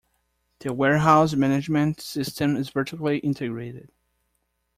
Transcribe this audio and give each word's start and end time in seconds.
The 0.57 0.73
warehouse 0.73 1.35
management 1.35 2.01
system 2.01 2.55
is 2.55 2.69
vertically 2.71 3.19
integrated. 3.19 3.91